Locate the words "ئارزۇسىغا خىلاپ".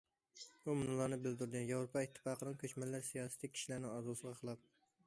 3.97-4.69